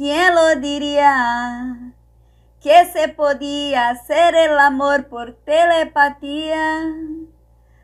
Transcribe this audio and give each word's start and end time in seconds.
¿quién 0.00 0.34
lo 0.34 0.56
diría? 0.56 1.92
Que 2.62 2.86
se 2.86 3.08
podía 3.08 3.90
hacer 3.90 4.34
el 4.34 4.58
amor 4.58 5.08
por 5.08 5.34
telepatía. 5.44 6.86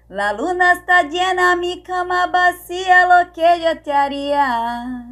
La 0.09 0.33
luna 0.33 0.73
está 0.73 1.03
llena, 1.03 1.57
mi 1.57 1.83
cama 1.83 2.29
vacía, 2.29 3.07
lo 3.07 3.35
que 3.35 3.61
yo 3.61 3.83
te 3.83 3.93
haría. 3.93 5.05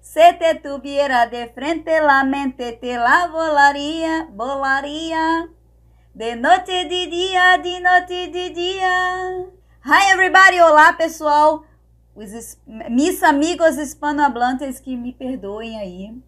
Se 0.00 0.32
te 0.32 0.56
tuviera 0.56 1.28
de 1.28 1.50
frente 1.50 2.00
la 2.00 2.24
mente, 2.24 2.72
te 2.72 2.96
la 2.96 3.28
volaría, 3.28 4.26
volaría. 4.32 5.46
De 6.14 6.34
noite, 6.34 6.86
de 6.86 7.06
dia, 7.06 7.58
de 7.58 7.78
noite, 7.78 8.26
de 8.26 8.50
dia. 8.50 9.28
Hi 9.84 10.12
everybody, 10.12 10.58
olá 10.58 10.96
pessoal. 10.98 11.67
Os 12.18 12.58
mis 12.66 13.22
amigos 13.22 13.76
hispanohablantes 13.76 14.80
que 14.80 14.96
me 14.96 15.12
perdoem 15.12 15.78
aí, 15.78 16.20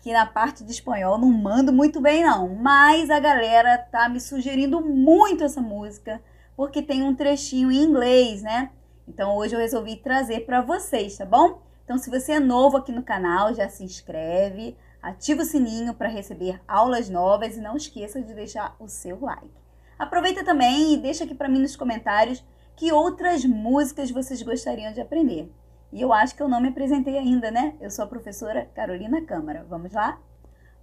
que 0.00 0.10
na 0.10 0.24
parte 0.24 0.64
de 0.64 0.72
espanhol 0.72 1.18
não 1.18 1.30
mando 1.30 1.70
muito 1.70 2.00
bem 2.00 2.24
não, 2.24 2.54
mas 2.54 3.10
a 3.10 3.20
galera 3.20 3.76
tá 3.76 4.08
me 4.08 4.18
sugerindo 4.18 4.80
muito 4.80 5.44
essa 5.44 5.60
música, 5.60 6.22
porque 6.56 6.80
tem 6.80 7.02
um 7.02 7.14
trechinho 7.14 7.70
em 7.70 7.82
inglês, 7.82 8.42
né? 8.42 8.70
Então 9.06 9.36
hoje 9.36 9.54
eu 9.54 9.60
resolvi 9.60 9.96
trazer 9.96 10.46
para 10.46 10.62
vocês, 10.62 11.18
tá 11.18 11.26
bom? 11.26 11.60
Então 11.84 11.98
se 11.98 12.08
você 12.08 12.32
é 12.32 12.40
novo 12.40 12.78
aqui 12.78 12.90
no 12.90 13.02
canal, 13.02 13.52
já 13.52 13.68
se 13.68 13.84
inscreve, 13.84 14.74
ativa 15.02 15.42
o 15.42 15.44
sininho 15.44 15.92
para 15.92 16.08
receber 16.08 16.62
aulas 16.66 17.10
novas 17.10 17.58
e 17.58 17.60
não 17.60 17.76
esqueça 17.76 18.22
de 18.22 18.32
deixar 18.32 18.74
o 18.80 18.88
seu 18.88 19.20
like. 19.20 19.50
Aproveita 19.98 20.42
também 20.42 20.94
e 20.94 20.96
deixa 20.96 21.24
aqui 21.24 21.34
para 21.34 21.46
mim 21.46 21.60
nos 21.60 21.76
comentários 21.76 22.42
que 22.76 22.92
outras 22.92 23.44
músicas 23.44 24.10
vocês 24.10 24.42
gostariam 24.42 24.92
de 24.92 25.00
aprender. 25.00 25.50
E 25.90 26.00
eu 26.00 26.12
acho 26.12 26.36
que 26.36 26.42
eu 26.42 26.48
não 26.48 26.60
me 26.60 26.68
apresentei 26.68 27.16
ainda, 27.16 27.50
né? 27.50 27.74
Eu 27.80 27.90
sou 27.90 28.04
a 28.04 28.08
professora 28.08 28.66
Carolina 28.74 29.22
Câmara. 29.22 29.64
Vamos 29.68 29.92
lá? 29.92 30.20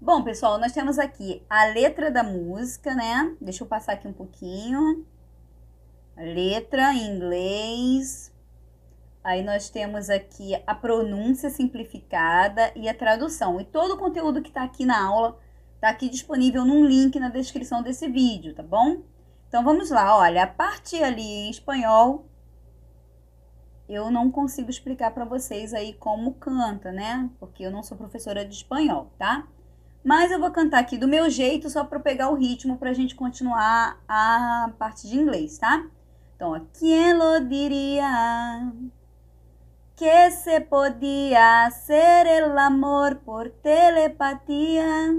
Bom, 0.01 0.23
pessoal, 0.23 0.57
nós 0.57 0.71
temos 0.71 0.97
aqui 0.97 1.43
a 1.49 1.65
letra 1.65 2.09
da 2.09 2.23
música, 2.23 2.95
né? 2.95 3.35
Deixa 3.39 3.63
eu 3.63 3.67
passar 3.67 3.93
aqui 3.93 4.07
um 4.07 4.13
pouquinho. 4.13 5.05
Letra 6.17 6.93
em 6.93 7.15
inglês. 7.15 8.33
Aí 9.23 9.43
nós 9.43 9.69
temos 9.69 10.09
aqui 10.09 10.53
a 10.65 10.75
pronúncia 10.75 11.49
simplificada 11.49 12.71
e 12.75 12.89
a 12.89 12.93
tradução. 12.93 13.61
E 13.61 13.65
todo 13.65 13.93
o 13.93 13.97
conteúdo 13.97 14.41
que 14.41 14.49
está 14.49 14.63
aqui 14.63 14.85
na 14.85 15.05
aula 15.05 15.39
está 15.75 15.89
aqui 15.89 16.09
disponível 16.09 16.65
num 16.65 16.85
link 16.85 17.19
na 17.19 17.29
descrição 17.29 17.83
desse 17.83 18.07
vídeo, 18.07 18.53
tá 18.53 18.63
bom? 18.63 19.03
Então 19.53 19.63
vamos 19.63 19.91
lá, 19.91 20.17
olha, 20.17 20.45
a 20.45 20.47
parte 20.47 20.95
ali 21.03 21.21
em 21.21 21.51
espanhol 21.51 22.25
eu 23.87 24.09
não 24.09 24.31
consigo 24.31 24.71
explicar 24.71 25.11
para 25.11 25.25
vocês 25.25 25.75
aí 25.75 25.93
como 25.93 26.33
canta, 26.33 26.91
né? 26.91 27.29
Porque 27.39 27.63
eu 27.63 27.69
não 27.69 27.83
sou 27.83 27.95
professora 27.95 28.43
de 28.43 28.55
espanhol, 28.55 29.11
tá? 29.15 29.47
Mas 30.03 30.31
eu 30.31 30.39
vou 30.39 30.49
cantar 30.49 30.79
aqui 30.79 30.97
do 30.97 31.07
meu 31.07 31.29
jeito 31.29 31.69
só 31.69 31.83
para 31.83 31.99
pegar 31.99 32.31
o 32.31 32.35
ritmo 32.35 32.79
para 32.79 32.89
a 32.89 32.93
gente 32.93 33.13
continuar 33.13 34.01
a 34.07 34.71
parte 34.79 35.07
de 35.07 35.19
inglês, 35.19 35.59
tá? 35.59 35.85
Então, 36.35 36.53
ó, 36.53 36.59
quem 36.79 37.13
lo 37.13 37.47
diria 37.47 38.73
que 39.95 40.31
se 40.31 40.61
podia 40.61 41.67
hacer 41.67 42.25
el 42.25 42.57
amor 42.57 43.17
por 43.17 43.51
telepatia? 43.51 45.13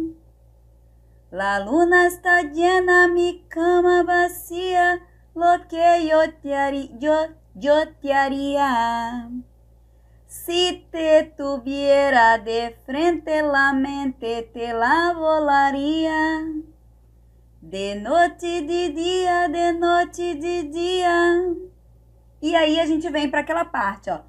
La 1.34 1.58
luna 1.58 2.06
está 2.06 2.42
llena, 2.42 3.08
mi 3.08 3.44
cama 3.48 4.04
vacía, 4.04 5.00
lo 5.34 5.66
que 5.68 6.06
yo 6.06 6.32
te 6.40 6.54
haría, 6.54 6.88
yo, 7.00 7.26
yo 7.56 7.88
te 8.00 8.14
haría. 8.14 9.28
Si 10.28 10.86
te 10.92 11.34
tuviera 11.36 12.38
de 12.38 12.78
frente 12.86 13.42
la 13.42 13.72
mente, 13.72 14.48
te 14.54 14.72
la 14.74 15.12
volaría. 15.12 16.44
De 17.60 17.96
noite, 17.96 18.62
de 18.62 18.90
dia, 18.90 19.48
de 19.48 19.72
noite, 19.72 20.36
de 20.36 20.62
dia. 20.62 21.52
E 22.40 22.54
aí 22.54 22.78
a 22.78 22.86
gente 22.86 23.10
vem 23.10 23.28
para 23.28 23.40
aquela 23.40 23.64
parte, 23.64 24.08
ó. 24.08 24.20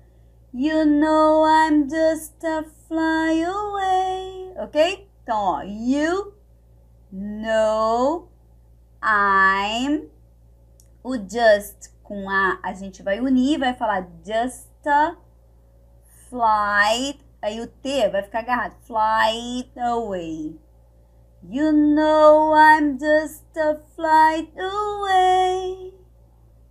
You 0.51 0.85
know 0.85 1.46
I'm 1.46 1.88
just 1.88 2.44
a 2.44 2.63
fly 2.88 3.44
away, 3.44 4.56
ok? 4.57 5.07
Então, 5.22 5.38
ó, 5.38 5.62
you 5.62 6.34
no, 7.16 8.28
I'm. 9.02 10.09
O 11.02 11.16
just 11.18 11.90
com 12.03 12.30
a, 12.30 12.59
a 12.62 12.74
gente 12.74 13.02
vai 13.02 13.22
unir, 13.22 13.59
vai 13.59 13.74
falar 13.74 14.08
just 14.26 14.68
a 14.86 15.16
flight. 16.30 17.20
Aí 17.42 17.62
o 17.62 17.68
T 17.68 18.09
vai 18.09 18.24
ficar 18.24 18.40
agarrado. 18.40 18.75
Flight 18.86 19.72
away. 19.80 20.59
You 21.44 21.72
know 21.72 22.54
I'm 22.54 22.98
just 23.00 23.46
a 23.58 23.80
flight 23.96 24.52
away. 24.59 25.94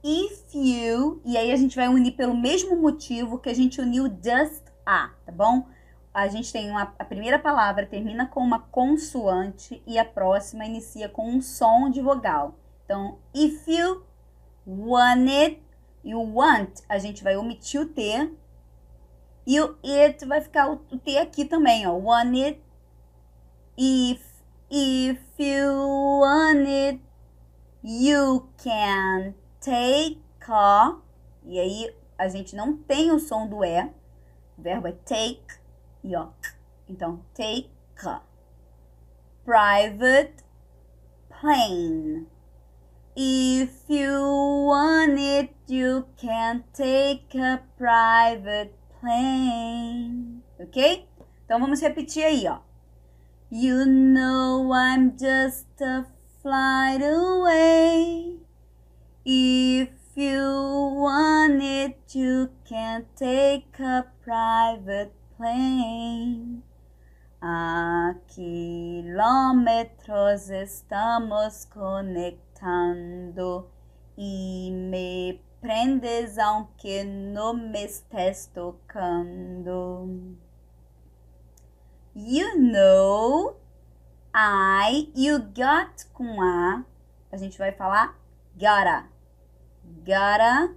If 0.02 0.54
you. 0.54 1.22
E 1.24 1.38
aí 1.38 1.52
a 1.52 1.56
gente 1.56 1.76
vai 1.76 1.88
unir 1.88 2.12
pelo 2.12 2.36
mesmo 2.36 2.76
motivo 2.76 3.38
que 3.38 3.48
a 3.48 3.54
gente 3.54 3.80
uniu 3.80 4.08
just 4.22 4.64
a, 4.84 5.10
tá 5.24 5.32
bom? 5.32 5.66
A 6.14 6.28
gente 6.28 6.52
tem 6.52 6.70
uma, 6.70 6.94
a 6.96 7.04
primeira 7.04 7.40
palavra 7.40 7.84
termina 7.84 8.24
com 8.24 8.38
uma 8.38 8.60
consoante 8.60 9.82
e 9.84 9.98
a 9.98 10.04
próxima 10.04 10.64
inicia 10.64 11.08
com 11.08 11.28
um 11.28 11.42
som 11.42 11.90
de 11.90 12.00
vogal. 12.00 12.54
Então, 12.84 13.18
if 13.34 13.66
you 13.66 14.04
want 14.64 15.28
it, 15.28 15.60
o 16.04 16.38
want, 16.38 16.82
a 16.88 16.98
gente 16.98 17.24
vai 17.24 17.36
omitir 17.36 17.80
o 17.80 17.86
T. 17.86 18.32
E 19.44 19.60
o 19.60 19.76
it 19.84 20.24
vai 20.24 20.40
ficar 20.40 20.70
o, 20.70 20.74
o 20.92 20.98
T 20.98 21.18
aqui 21.18 21.44
também, 21.44 21.84
ó. 21.84 21.94
Want 21.94 22.36
it, 22.36 22.62
if, 23.76 24.24
if 24.70 25.20
you 25.36 26.20
want 26.20 26.64
it, 26.68 27.02
you 27.82 28.48
can 28.62 29.34
take 29.60 30.22
a. 30.48 30.96
E 31.42 31.58
aí, 31.58 31.96
a 32.16 32.28
gente 32.28 32.54
não 32.54 32.76
tem 32.76 33.10
o 33.10 33.18
som 33.18 33.48
do 33.48 33.64
E. 33.64 33.82
O 34.56 34.62
verbo 34.62 34.86
é 34.86 34.92
take 34.92 35.63
e 36.04 36.14
ó. 36.14 36.28
Então, 36.88 37.24
take 37.34 37.70
a 38.04 38.20
private 39.44 40.44
plane. 41.28 42.26
If 43.16 43.88
you 43.88 44.66
want 44.66 45.18
it, 45.18 45.54
you 45.68 46.04
can 46.16 46.64
take 46.74 47.34
a 47.38 47.62
private 47.78 48.74
plane. 49.00 50.42
Ok? 50.60 51.08
Então 51.44 51.58
vamos 51.58 51.80
repetir 51.80 52.24
aí, 52.24 52.46
ó. 52.46 52.58
You 53.50 53.86
know 53.86 54.72
I'm 54.72 55.12
just 55.16 55.80
a 55.80 56.06
flight 56.42 57.02
away. 57.02 58.40
If 59.24 59.90
you 60.16 60.96
want 60.96 61.62
it, 61.62 61.96
you 62.14 62.50
can 62.64 63.06
take 63.16 63.80
a 63.80 64.04
private 64.22 65.12
plane. 65.36 66.62
A 67.40 68.14
kilómetros 68.28 70.48
estamos 70.48 71.64
conectando 71.66 73.68
e 74.16 74.70
me 74.70 75.42
prendes 75.60 76.38
aunque 76.38 77.02
não 77.04 77.54
me 77.54 77.84
estés 77.84 78.46
tocando. 78.46 80.38
You 82.14 82.56
know, 82.58 83.56
I, 84.34 85.10
you 85.14 85.40
got 85.40 86.06
com 86.12 86.40
A, 86.40 86.84
a 87.30 87.36
gente 87.36 87.58
vai 87.58 87.72
falar 87.72 88.16
gotta, 88.56 89.08
gotta, 90.04 90.74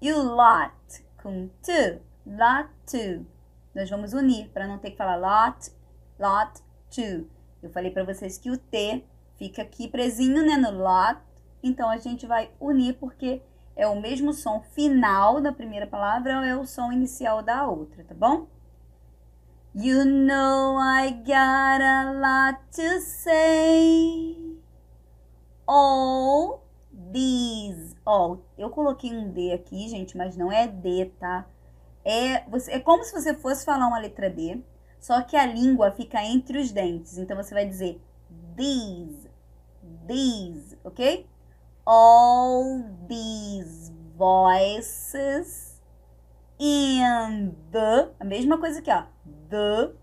you 0.00 0.22
lot 0.22 0.74
com 1.16 1.50
to, 1.62 2.00
lot 2.26 2.68
to 2.86 3.26
nós 3.74 3.88
vamos 3.88 4.12
unir 4.12 4.48
para 4.50 4.66
não 4.66 4.78
ter 4.78 4.90
que 4.90 4.96
falar 4.96 5.16
lot, 5.16 5.70
lot, 6.18 6.60
to. 6.90 7.28
Eu 7.62 7.70
falei 7.70 7.90
para 7.90 8.04
vocês 8.04 8.38
que 8.38 8.50
o 8.50 8.58
T 8.58 9.04
fica 9.36 9.62
aqui 9.62 9.88
presinho, 9.88 10.44
né, 10.44 10.56
no 10.56 10.70
lot. 10.70 11.20
Então 11.62 11.88
a 11.88 11.98
gente 11.98 12.26
vai 12.26 12.50
unir 12.58 12.94
porque 12.94 13.42
é 13.76 13.86
o 13.86 14.00
mesmo 14.00 14.32
som 14.32 14.60
final 14.60 15.40
da 15.40 15.52
primeira 15.52 15.86
palavra 15.86 16.38
ou 16.38 16.44
é 16.44 16.56
o 16.56 16.66
som 16.66 16.90
inicial 16.92 17.42
da 17.42 17.66
outra, 17.66 18.04
tá 18.04 18.14
bom? 18.14 18.46
You 19.74 20.04
know 20.04 20.78
I 20.78 21.12
got 21.12 21.80
a 21.80 22.12
lot 22.12 22.60
to 22.72 23.00
say. 23.00 24.36
All 25.66 26.66
these. 27.12 27.94
Oh, 28.04 28.38
eu 28.58 28.68
coloquei 28.70 29.16
um 29.16 29.30
D 29.30 29.52
aqui, 29.52 29.88
gente, 29.88 30.16
mas 30.16 30.36
não 30.36 30.50
é 30.50 30.66
D, 30.66 31.12
tá? 31.20 31.46
É, 32.04 32.48
você, 32.48 32.72
é 32.72 32.80
como 32.80 33.04
se 33.04 33.12
você 33.12 33.34
fosse 33.34 33.64
falar 33.64 33.86
uma 33.86 33.98
letra 33.98 34.30
D, 34.30 34.62
só 34.98 35.22
que 35.22 35.36
a 35.36 35.46
língua 35.46 35.90
fica 35.90 36.22
entre 36.24 36.58
os 36.58 36.70
dentes. 36.70 37.18
Então 37.18 37.36
você 37.36 37.54
vai 37.54 37.66
dizer 37.66 38.00
these, 38.56 39.28
these, 40.06 40.78
ok? 40.84 41.26
All 41.86 42.84
these 43.08 43.92
voices 44.16 45.80
in 46.58 47.54
the, 47.72 48.10
a 48.20 48.24
mesma 48.24 48.58
coisa 48.58 48.80
aqui, 48.80 48.90
ó, 48.90 49.04
the 49.48 49.94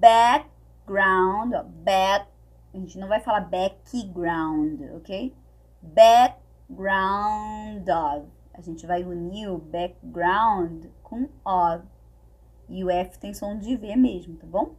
background, 0.00 1.52
ó, 1.54 1.62
back, 1.62 2.26
a 2.72 2.78
gente 2.78 2.98
não 2.98 3.06
vai 3.06 3.20
falar 3.20 3.42
background, 3.42 4.80
ok? 4.96 5.34
Background 5.82 6.40
of. 7.88 8.26
A 8.62 8.64
gente 8.64 8.86
vai 8.86 9.02
unir 9.02 9.48
o 9.48 9.58
background 9.58 10.84
com 11.02 11.28
of. 11.44 11.84
E 12.68 12.84
o 12.84 12.88
F 12.88 13.18
tem 13.18 13.34
som 13.34 13.58
de 13.58 13.76
V 13.76 13.96
mesmo, 13.96 14.36
tá 14.36 14.46
bom? 14.46 14.76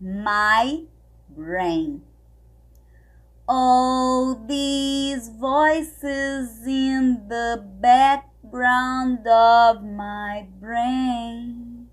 My 0.00 0.88
brain. 1.28 2.00
All 3.44 4.36
these 4.46 5.28
voices 5.30 6.64
in 6.64 7.26
the 7.26 7.60
background 7.80 9.26
of 9.26 9.82
my 9.82 10.48
brain. 10.60 11.88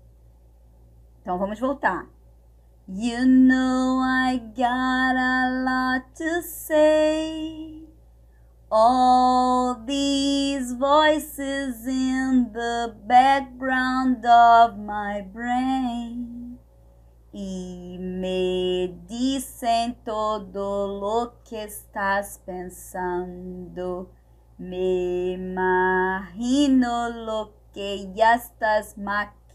Então 1.22 1.38
vamos 1.38 1.58
voltar. 1.58 2.06
You 2.86 3.26
know 3.26 3.98
I 4.00 4.38
got 4.54 5.16
a 5.16 5.64
lot 5.64 6.04
to 6.18 6.40
say. 6.42 7.85
All 8.70 9.84
these 9.86 10.72
voices 10.72 11.86
in 11.86 12.50
the 12.52 12.96
background 13.06 14.26
of 14.26 14.76
my 14.78 15.22
brain. 15.22 16.58
Y 17.32 17.98
me 18.00 18.92
dicen 19.06 19.96
todo 20.04 20.98
lo 21.00 21.34
que 21.48 21.62
estás 21.62 22.40
pensando. 22.44 24.10
Me 24.58 25.32
imagino 25.34 27.08
lo 27.10 27.52
que 27.72 28.10
ya 28.14 28.34
estás 28.34 28.96
maquinando. 28.98 29.46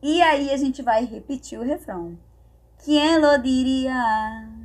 E 0.00 0.22
aí 0.22 0.50
a 0.50 0.56
gente 0.56 0.82
vai 0.82 1.04
repetir 1.04 1.58
o 1.58 1.64
refrão. 1.64 2.16
Quem 2.84 3.18
lo 3.18 3.36
diria 3.38 4.55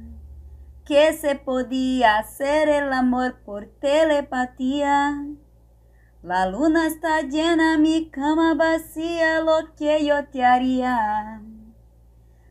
que 0.85 1.13
se 1.13 1.35
podia 1.35 2.17
hacer 2.17 2.69
el 2.69 2.91
amor 2.93 3.41
por 3.45 3.65
telepatía? 3.79 5.25
La 6.23 6.45
luna 6.45 6.87
está 6.87 7.21
llena, 7.21 7.77
mi 7.77 8.09
cama 8.09 8.53
vacía, 8.53 9.41
lo 9.41 9.73
que 9.75 10.05
yo 10.05 10.25
te 10.27 10.43
haría. 10.43 11.41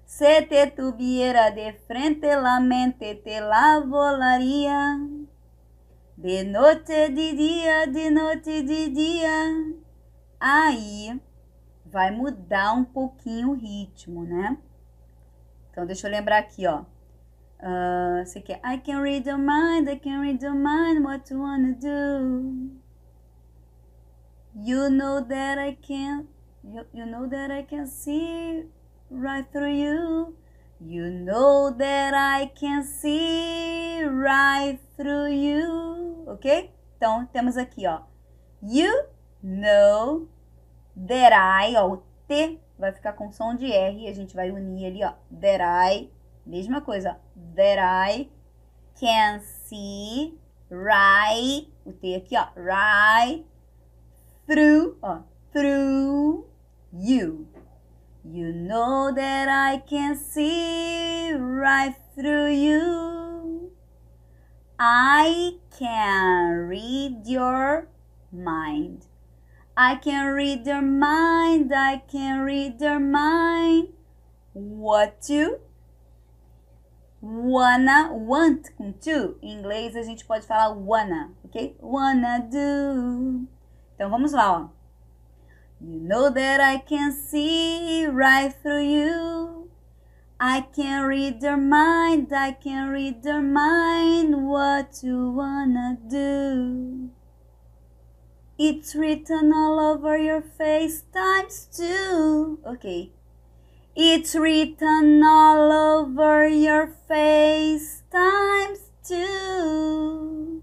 Se 0.04 0.42
te 0.42 0.66
tuviera 0.66 1.52
de 1.52 1.72
frente 1.86 2.34
la 2.34 2.58
mente, 2.58 3.14
te 3.14 3.40
la 3.40 3.78
volaría. 3.78 4.98
De 6.16 6.44
noite, 6.44 7.10
de 7.10 7.32
dia, 7.32 7.86
de 7.86 8.10
noite, 8.10 8.62
de 8.62 8.88
dia. 8.90 9.54
Aí 10.40 11.20
vai 11.86 12.10
mudar 12.10 12.72
um 12.72 12.84
pouquinho 12.84 13.50
o 13.50 13.54
ritmo, 13.54 14.24
né? 14.24 14.58
Então, 15.70 15.86
deixa 15.86 16.08
eu 16.08 16.10
lembrar 16.10 16.38
aqui, 16.38 16.66
ó. 16.66 16.84
Uh, 17.62 18.24
você 18.24 18.40
quer 18.40 18.58
I 18.64 18.78
can 18.78 19.02
read 19.02 19.28
your 19.28 19.38
mind, 19.38 19.88
I 19.90 19.96
can 19.96 20.20
read 20.22 20.42
your 20.42 20.54
mind, 20.54 21.04
what 21.04 21.30
you 21.30 21.40
wanna 21.40 21.74
do? 21.74 22.70
You 24.54 24.88
know 24.88 25.20
that 25.20 25.58
I 25.58 25.76
can, 25.76 26.26
you, 26.64 26.86
you 26.92 27.04
know 27.04 27.28
that 27.28 27.50
I 27.50 27.62
can 27.62 27.86
see 27.86 28.66
right 29.10 29.46
through 29.52 29.74
you. 29.74 30.34
You 30.80 31.10
know 31.10 31.70
that 31.76 32.14
I 32.14 32.46
can 32.46 32.82
see 32.82 34.02
right 34.04 34.78
through 34.96 35.28
you, 35.28 36.24
ok? 36.26 36.72
Então, 36.96 37.26
temos 37.26 37.58
aqui, 37.58 37.86
ó. 37.86 38.00
You 38.62 38.90
know 39.42 40.28
that 40.96 41.34
I, 41.34 41.76
ó, 41.76 41.92
o 41.92 42.02
T 42.26 42.58
vai 42.78 42.92
ficar 42.92 43.12
com 43.12 43.30
som 43.30 43.54
de 43.54 43.70
R 43.70 44.04
e 44.04 44.08
a 44.08 44.14
gente 44.14 44.34
vai 44.34 44.50
unir 44.50 44.86
ali, 44.86 45.04
ó. 45.04 45.12
That 45.38 45.62
I, 45.62 46.10
mesma 46.46 46.80
coisa, 46.80 47.18
that 47.56 47.78
I 47.78 48.28
can 48.98 49.40
see 49.40 50.34
right, 50.68 51.66
o 51.86 51.92
T 51.92 52.14
aqui, 52.14 52.36
ó, 52.36 52.48
right 52.56 53.44
through, 54.46 54.96
ó, 55.02 55.22
through 55.52 56.46
you. 56.92 57.46
You 58.24 58.52
know 58.52 59.12
that 59.14 59.48
I 59.48 59.78
can 59.78 60.14
see 60.14 61.32
right 61.32 61.94
through 62.14 62.50
you. 62.52 63.72
I 64.78 65.58
can 65.78 66.68
read 66.68 67.26
your 67.26 67.88
mind. 68.32 69.06
I 69.76 69.96
can 69.96 70.34
read 70.34 70.66
your 70.66 70.82
mind, 70.82 71.72
I 71.74 72.02
can 72.10 72.40
read 72.40 72.80
your 72.80 73.00
mind. 73.00 73.88
What 74.52 75.22
to? 75.22 75.60
Wanna, 77.22 78.12
want 78.12 78.70
com 78.76 78.92
to. 78.92 79.36
Em 79.42 79.58
inglês 79.58 79.94
a 79.94 80.02
gente 80.02 80.24
pode 80.24 80.46
falar 80.46 80.70
wanna, 80.70 81.32
ok? 81.44 81.76
Wanna 81.80 82.38
do. 82.38 83.46
Então 83.94 84.08
vamos 84.08 84.32
lá, 84.32 84.52
ó. 84.52 84.68
You 85.82 86.00
know 86.00 86.30
that 86.30 86.60
I 86.60 86.78
can 86.78 87.12
see 87.12 88.06
right 88.06 88.54
through 88.62 88.84
you. 88.84 89.70
I 90.38 90.62
can 90.74 91.04
read 91.06 91.42
your 91.42 91.58
mind, 91.58 92.32
I 92.32 92.52
can 92.52 92.88
read 92.88 93.22
your 93.24 93.42
mind. 93.42 94.34
What 94.46 95.02
you 95.02 95.32
wanna 95.32 95.98
do? 96.08 97.10
It's 98.58 98.94
written 98.94 99.52
all 99.52 99.78
over 99.78 100.16
your 100.16 100.40
face 100.40 101.02
times 101.12 101.68
two. 101.70 102.58
Ok. 102.64 103.12
It's 104.02 104.34
written 104.34 105.22
all 105.22 105.70
over 105.70 106.48
your 106.48 106.86
face 107.06 108.02
times 108.10 108.78
two. 109.06 110.62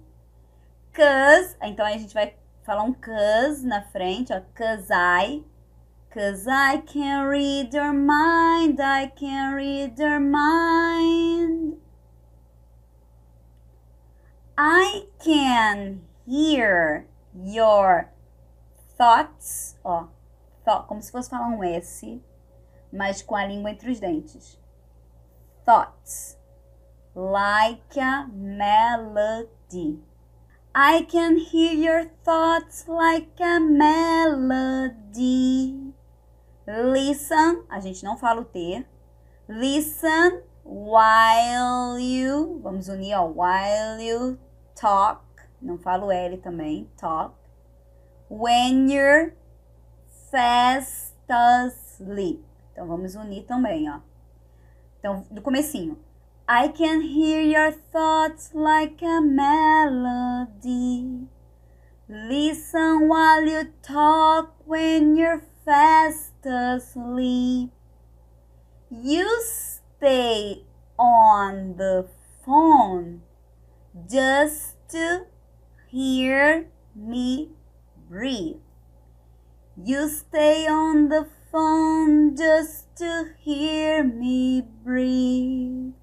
Cause. 0.91 1.55
Então 1.61 1.85
a 1.85 1.91
gente 1.91 2.15
vai 2.15 2.33
falar 2.65 2.81
um 2.81 2.93
cause 2.93 3.63
na 3.63 3.83
frente, 3.83 4.33
ó. 4.33 4.41
Cause 4.55 4.89
I. 4.91 5.43
Cause 6.09 6.47
I 6.47 6.79
can 6.79 7.27
read 7.27 7.75
your 7.75 7.93
mind. 7.93 8.81
I 8.81 9.11
can 9.15 9.53
read 9.53 9.99
your 9.99 10.19
mind. 10.19 11.77
I 14.57 15.05
can 15.23 16.01
hear 16.25 17.05
your 17.35 18.09
thoughts, 18.97 19.75
ó, 19.85 20.07
como 20.87 21.03
se 21.03 21.11
fosse 21.11 21.29
falar 21.29 21.49
um 21.49 21.63
S, 21.63 22.19
mas 22.97 23.21
com 23.21 23.35
a 23.35 23.45
língua 23.45 23.69
entre 23.71 23.91
os 23.91 23.99
dentes. 23.99 24.59
Thoughts, 25.63 26.37
like 27.15 27.99
a 27.99 28.27
melody. 28.33 30.01
I 30.73 31.03
can 31.03 31.37
hear 31.37 31.73
your 31.73 32.09
thoughts 32.23 32.85
like 32.87 33.41
a 33.41 33.59
melody. 33.59 34.33
Listen, 36.67 37.63
a 37.69 37.79
gente 37.79 38.03
não 38.03 38.17
fala 38.17 38.41
o 38.41 38.45
T. 38.45 38.85
Listen 39.47 40.41
while 40.65 41.97
you, 41.99 42.59
vamos 42.61 42.89
unir, 42.89 43.15
ó, 43.15 43.25
while 43.25 44.01
you 44.01 44.37
talk 44.75 45.27
não 45.61 45.77
falo 45.77 46.11
L 46.11 46.37
também, 46.37 46.89
talk. 46.97 47.35
When 48.29 48.91
you're 48.91 49.33
fast 50.31 51.15
asleep. 51.29 52.46
Então 52.77 52.85
vamos 52.85 53.15
unir 53.15 53.43
também, 53.43 53.89
ó. 53.89 54.01
Então, 54.99 55.25
do 55.31 55.41
comecinho. 55.41 55.97
I 56.47 56.69
can 56.69 57.01
hear 57.01 57.41
your 57.41 57.71
thoughts 57.91 58.53
like 58.53 59.03
a 59.03 59.19
melody. 59.19 60.47
Listen 62.07 63.07
while 63.09 63.43
you 63.43 63.73
talk 63.81 64.53
when 64.67 65.17
you're 65.17 65.41
fast 65.65 66.35
asleep. 66.45 67.71
You 68.91 69.27
stay 69.41 70.63
on 70.99 71.77
the 71.77 72.07
phone 72.45 73.23
just 74.07 74.77
to 74.89 75.25
hear 75.87 76.67
me 76.95 77.49
breathe. 78.07 78.61
You 79.75 80.07
stay 80.09 80.67
on 80.67 81.09
the 81.09 81.27
phone 81.51 82.35
just 82.35 82.87
to 82.95 83.33
hear 83.45 84.03
me 84.03 84.61
breathe. 84.83 85.93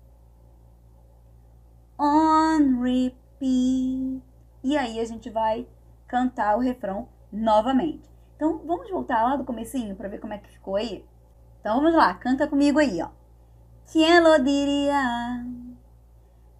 On 1.98 2.80
repeat. 2.80 4.22
E 4.62 4.76
aí 4.76 5.00
a 5.00 5.04
gente 5.04 5.30
vai 5.30 5.66
cantar 6.06 6.56
o 6.56 6.60
refrão 6.60 7.08
novamente. 7.32 8.08
Então 8.36 8.60
vamos 8.66 8.90
voltar 8.90 9.22
lá 9.22 9.36
do 9.36 9.44
comecinho 9.44 9.94
para 9.96 10.08
ver 10.08 10.18
como 10.18 10.32
é 10.32 10.38
que 10.38 10.50
ficou 10.50 10.76
aí. 10.76 11.04
Então 11.60 11.76
vamos 11.76 11.94
lá, 11.94 12.14
canta 12.14 12.46
comigo 12.46 12.78
aí, 12.78 13.00
ó. 13.00 13.08
Quem 13.92 14.20
lo 14.20 14.38
diria? 14.42 15.44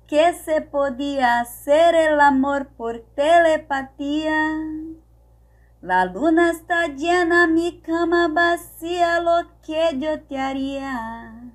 que 0.07 0.35
se 0.35 0.61
podía 0.61 1.41
hacer 1.41 1.95
el 1.95 2.21
amor 2.21 2.67
por 2.76 3.00
telepatía. 3.14 4.84
La 5.85 6.07
luna 6.07 6.50
está 6.50 6.87
llena, 6.87 7.47
mi 7.47 7.83
cama 7.83 8.29
vacía, 8.29 9.21
lo 9.21 9.47
que 9.61 9.99
yo 9.99 10.19
te 10.23 10.38
haría. 10.38 11.53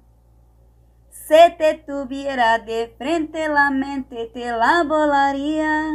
Se 1.10 1.50
te 1.58 1.74
tuviera 1.74 2.60
de 2.60 2.94
frente 2.96 3.50
la 3.50 3.72
mente, 3.72 4.30
te 4.32 4.52
la 4.52 4.84
volaría. 4.84 5.90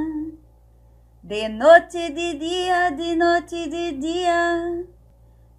De 1.22 1.48
noche, 1.48 2.10
de 2.10 2.34
día, 2.34 2.90
de 2.90 3.14
noche, 3.14 3.68
de 3.68 3.92
día. 3.92 4.82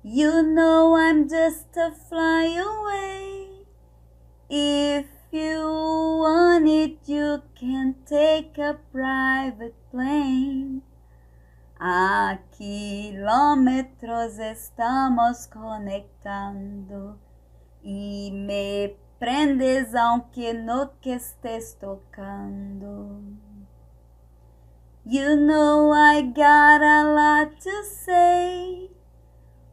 You 0.03 0.44
know 0.44 0.98
I'm 0.98 1.29
just 1.29 1.77
a 1.77 1.94
fly 2.10 2.58
away. 2.58 3.65
If 4.50 5.08
you 5.32 5.62
want 6.20 6.67
it, 6.67 7.00
you 7.08 7.41
can 7.58 7.96
take 8.05 8.58
a 8.58 8.77
private 8.91 9.75
plane. 9.91 10.82
A 11.77 12.39
quilômetros 12.51 14.39
estamos 14.39 15.46
conectando 15.48 17.20
e 17.84 18.32
me 18.32 18.96
prendes 19.20 19.94
aunque 19.94 20.53
no 20.53 20.91
que 21.01 21.12
estés 21.12 21.74
tocando. 21.74 23.38
You 25.05 25.36
know 25.36 25.91
I 25.91 26.22
got 26.22 26.82
a 26.82 27.03
lot 27.03 27.62
to 27.62 27.84
say. 27.84 28.89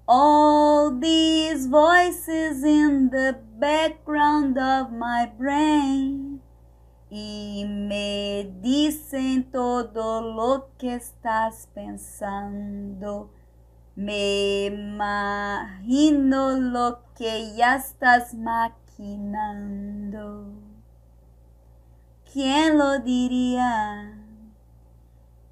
All 0.08 0.90
these 0.90 1.68
voices 1.68 2.64
in 2.64 3.10
the 3.10 3.38
background 3.60 4.58
of 4.58 4.92
my 4.92 5.26
brain 5.38 6.41
y 7.14 7.66
me 7.66 8.50
dicen 8.62 9.50
todo 9.50 10.22
lo 10.22 10.70
que 10.78 10.94
estás 10.94 11.68
pensando. 11.74 13.30
Me 13.94 14.64
imagino 14.64 16.52
lo 16.52 17.02
que 17.14 17.54
ya 17.54 17.76
estás 17.76 18.32
maquinando. 18.32 18.94
¿Quién 22.32 22.78
lo 22.78 23.00
diría? 23.00 24.18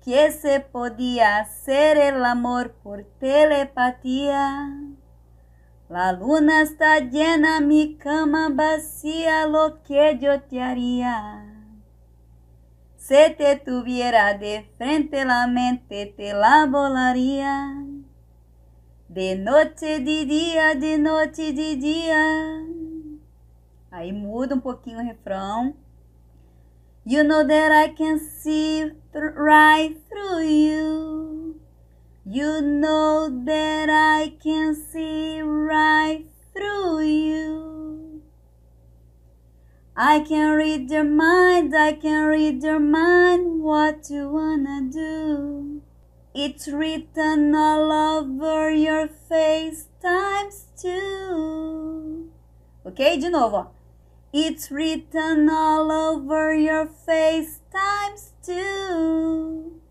Que 0.02 0.32
se 0.32 0.60
podía 0.60 1.40
hacer 1.40 1.98
el 1.98 2.24
amor 2.24 2.72
por 2.82 3.04
telepatía. 3.18 4.78
La 5.90 6.12
luna 6.12 6.62
está 6.62 7.00
llena, 7.00 7.60
mi 7.60 7.98
cama 7.98 8.48
vacía, 8.50 9.46
lo 9.46 9.82
que 9.82 10.16
yo 10.18 10.40
te 10.40 10.62
haría. 10.62 11.49
Se 13.10 13.30
te 13.30 13.56
tuviera 13.56 14.38
de 14.38 14.70
frente 14.78 15.24
la 15.24 15.48
mente, 15.48 16.14
te 16.16 16.32
la 16.32 16.66
volaría. 16.66 17.84
De 19.08 19.34
noite, 19.34 19.98
de 19.98 20.24
dia, 20.26 20.76
de 20.76 20.96
noite, 20.96 21.52
de 21.52 21.74
dia. 21.74 22.24
Aí 23.90 24.12
muda 24.12 24.54
um 24.54 24.60
pouquinho 24.60 25.00
o 25.00 25.02
refrão. 25.02 25.74
You 27.04 27.24
know 27.24 27.44
that 27.44 27.72
I 27.72 27.94
can 27.96 28.20
see 28.20 28.92
right 29.10 30.00
through 30.08 30.44
you. 30.44 31.60
You 32.24 32.62
know 32.62 33.28
that 33.44 33.90
I 33.90 34.36
can 34.40 34.76
see 34.76 35.42
right 35.42 36.28
through 36.54 37.00
you. 37.02 37.69
I 40.02 40.20
can 40.20 40.56
read 40.56 40.90
your 40.90 41.04
mind, 41.04 41.76
I 41.76 41.92
can 41.92 42.24
read 42.24 42.62
your 42.62 42.80
mind, 42.80 43.62
what 43.62 44.08
you 44.08 44.30
wanna 44.30 44.88
do. 44.90 45.82
It's 46.34 46.68
written 46.68 47.54
all 47.54 47.92
over 47.92 48.70
your 48.70 49.08
face 49.08 49.88
times 50.00 50.68
two. 50.80 52.30
Ok? 52.86 53.20
De 53.20 53.28
novo. 53.28 53.72
It's 54.32 54.70
written 54.70 55.50
all 55.50 55.92
over 55.92 56.54
your 56.54 56.86
face 56.86 57.60
times 57.70 58.32
two. 58.42 59.82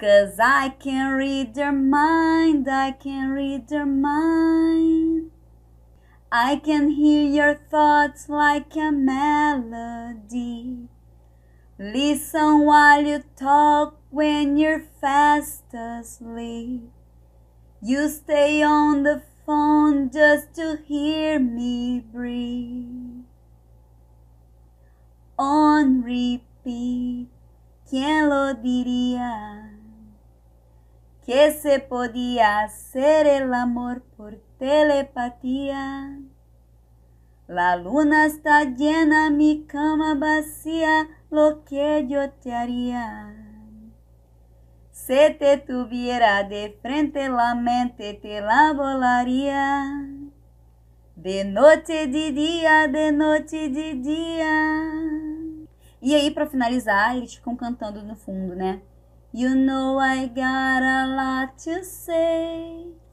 Cause 0.00 0.40
I 0.40 0.70
can 0.80 1.12
read 1.12 1.56
your 1.56 1.70
mind, 1.70 2.66
I 2.68 2.90
can 2.90 3.30
read 3.30 3.70
your 3.70 3.86
mind. 3.86 5.30
I 6.30 6.56
can 6.56 6.90
hear 6.90 7.24
your 7.24 7.54
thoughts 7.54 8.28
like 8.28 8.74
a 8.74 8.90
melody. 8.90 10.88
Listen 11.78 12.64
while 12.64 13.02
you 13.02 13.22
talk 13.36 14.00
when 14.10 14.56
you're 14.56 14.82
fast 15.00 15.72
asleep. 15.72 16.90
You 17.80 18.08
stay 18.08 18.60
on 18.60 19.04
the 19.04 19.22
phone 19.44 20.10
just 20.10 20.54
to 20.56 20.78
hear 20.84 21.38
me 21.38 22.00
breathe. 22.00 23.22
On 25.38 26.02
repeat, 26.02 27.28
¿quién 27.88 28.28
lo 28.28 28.54
diría? 28.54 29.78
Que 31.24 31.52
se 31.52 31.78
podía 31.78 32.64
hacer 32.64 33.26
el 33.28 33.54
amor 33.54 34.02
por 34.16 34.45
telepatía. 34.58 36.20
La 37.46 37.76
luna 37.76 38.26
está 38.26 38.64
llena, 38.64 39.30
mi 39.30 39.64
cama 39.66 40.14
vacía, 40.14 41.08
lo 41.30 41.64
que 41.64 42.06
yo 42.08 42.30
te 42.30 42.52
haría. 42.52 43.34
Se 44.90 45.30
te 45.30 45.58
tuviera 45.58 46.42
de 46.42 46.76
frente 46.82 47.28
la 47.28 47.54
mente, 47.54 48.14
te 48.14 48.40
la 48.40 48.72
volaría. 48.72 50.08
De 51.14 51.44
noite, 51.44 52.08
de 52.08 52.32
dia, 52.32 52.88
de 52.88 53.12
noite, 53.12 53.68
de 53.68 53.94
dia. 53.94 54.96
E 56.02 56.14
aí, 56.14 56.30
para 56.30 56.46
finalizar, 56.48 57.16
eles 57.16 57.34
ficam 57.34 57.56
cantando 57.56 58.02
no 58.02 58.16
fundo, 58.16 58.54
né? 58.54 58.82
You 59.32 59.54
know 59.54 60.00
I 60.00 60.26
got 60.28 60.82
a 60.82 61.06
lot 61.06 61.56
to 61.64 61.84
say. 61.84 63.05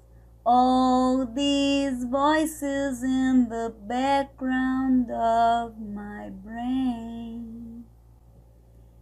All 0.45 1.25
these 1.25 2.03
voices 2.03 3.01
in 3.01 3.47
the 3.47 3.73
background 3.87 5.09
of 5.09 5.79
my 5.79 6.31
brain. 6.31 7.85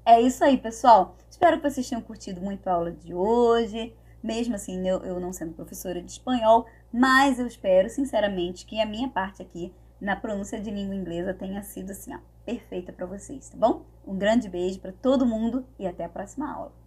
É 0.06 0.22
isso 0.22 0.44
aí, 0.44 0.56
pessoal. 0.56 1.16
Espero 1.32 1.60
que 1.60 1.68
vocês 1.68 1.90
tenham 1.90 2.02
curtido 2.04 2.40
muito 2.40 2.68
a 2.68 2.74
aula 2.74 2.92
de 2.92 3.16
hoje. 3.16 3.92
Mesmo 4.22 4.54
assim, 4.54 4.88
eu, 4.88 5.00
eu 5.00 5.20
não 5.20 5.34
sendo 5.34 5.54
professora 5.54 6.00
de 6.00 6.12
espanhol, 6.12 6.68
mas 6.94 7.40
eu 7.40 7.48
espero, 7.48 7.90
sinceramente, 7.90 8.64
que 8.64 8.80
a 8.80 8.86
minha 8.86 9.10
parte 9.10 9.42
aqui 9.42 9.74
na 10.00 10.16
pronúncia 10.16 10.62
de 10.62 10.70
língua 10.70 10.94
inglesa 10.94 11.34
tenha 11.34 11.64
sido 11.64 11.90
assim, 11.90 12.14
ó, 12.14 12.20
perfeita 12.46 12.94
para 12.94 13.08
vocês, 13.08 13.50
tá 13.50 13.58
bom? 13.58 13.84
Um 14.06 14.16
grande 14.16 14.48
beijo 14.48 14.80
para 14.80 14.92
todo 14.92 15.26
mundo 15.26 15.66
e 15.80 15.88
até 15.88 16.04
a 16.04 16.10
próxima 16.10 16.54
aula. 16.54 16.81